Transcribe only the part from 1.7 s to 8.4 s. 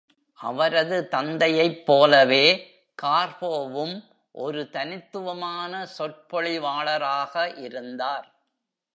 போலவே, கார்போவும் ஒரு தனித்துவமான சொற்பொழிவாளராக இருந்தார்.